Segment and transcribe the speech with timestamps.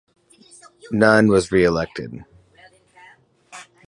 [0.91, 2.25] None was reelected.